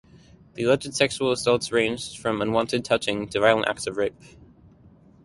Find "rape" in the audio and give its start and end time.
3.97-4.15